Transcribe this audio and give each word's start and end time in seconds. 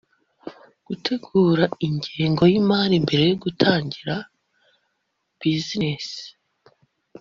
gutegura 0.87 1.63
ingengo 1.85 2.43
yimari 2.51 2.95
mbere 3.05 3.23
yo 3.29 3.35
gutangira 3.43 4.13
business 5.41 6.07